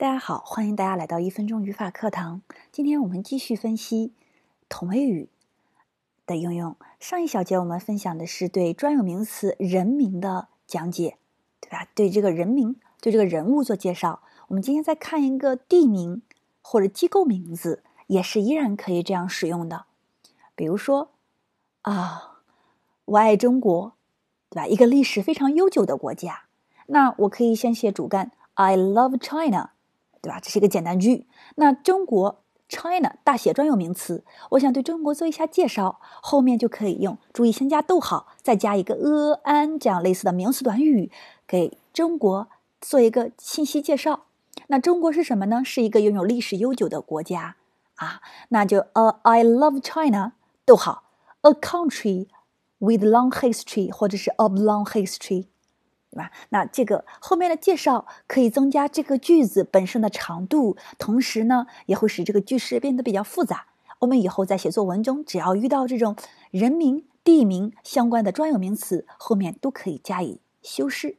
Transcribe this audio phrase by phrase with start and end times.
[0.00, 2.40] 大家好，欢迎大家来到一分钟语法课堂。
[2.72, 4.14] 今天我们继续分析
[4.66, 5.28] 同位语
[6.24, 6.74] 的应用。
[6.98, 11.18] 上一小节我们分享的是对专有名词人名的讲解，
[11.60, 11.86] 对吧？
[11.94, 14.22] 对这个人名，对这个人物做介绍。
[14.48, 16.22] 我们今天再看一个地名
[16.62, 19.84] 或者机构名字，也是依然可以这样使用的。
[20.54, 21.10] 比如说
[21.82, 22.38] 啊，
[23.04, 23.92] 我爱中国，
[24.48, 24.66] 对吧？
[24.66, 26.44] 一个历史非常悠久的国家，
[26.86, 29.72] 那我可以先写主干，I love China。
[30.20, 30.38] 对吧？
[30.40, 31.26] 这是一个简单句。
[31.56, 37.18] 那中国 China 大写专有名词，我想对中国做一下介绍，后面就可以用。
[37.32, 38.94] 注意先加逗号，再加一个
[39.44, 41.10] a an 这样类似的名词短语，
[41.46, 42.48] 给中国
[42.80, 44.26] 做一个信息介绍。
[44.68, 45.62] 那中国是什么呢？
[45.64, 47.56] 是一个拥有历史悠久的国家
[47.96, 48.20] 啊。
[48.50, 50.34] 那就 a I love China，
[50.64, 51.04] 逗号
[51.40, 52.28] a country
[52.78, 55.46] with long history，或者是 of long history。
[56.10, 56.30] 对吧？
[56.48, 63.66] 那这个后面的介绍可以增加这个句子本身的长度，同时呢，也会使这个句式变得比较复杂。
[64.00, 66.16] 我们以后在写作文中，只要遇到这种
[66.50, 71.18] 人名、地名相关的专有名词，后面都可以加以修饰。